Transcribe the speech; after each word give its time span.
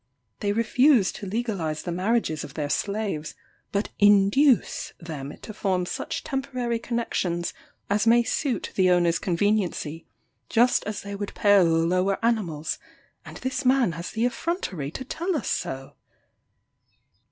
They 0.39 0.51
refuse 0.51 1.11
to 1.11 1.27
legalize 1.27 1.83
the 1.83 1.91
marriages 1.91 2.43
of 2.43 2.55
their 2.55 2.71
slaves, 2.71 3.35
but 3.71 3.89
induce 3.99 4.93
them 4.99 5.37
to 5.43 5.53
form 5.53 5.85
such 5.85 6.23
temporary 6.23 6.79
connexions 6.79 7.53
as 7.87 8.07
may 8.07 8.23
suit 8.23 8.71
the 8.73 8.89
owner's 8.89 9.19
conveniency, 9.19 10.07
just 10.49 10.83
as 10.85 11.03
they 11.03 11.13
would 11.13 11.35
pair 11.35 11.63
the 11.63 11.69
lower 11.69 12.17
animals; 12.25 12.79
and 13.25 13.37
this 13.37 13.63
man 13.63 13.91
has 13.91 14.09
the 14.09 14.25
effrontery 14.25 14.89
to 14.89 15.05
tell 15.05 15.35
us 15.37 15.51
so! 15.51 15.93